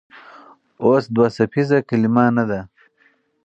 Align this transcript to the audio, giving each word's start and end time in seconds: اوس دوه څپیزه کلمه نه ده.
اوس 0.83 1.03
دوه 1.15 1.27
څپیزه 1.35 1.77
کلمه 1.89 2.25
نه 2.37 2.43
ده. 2.49 2.59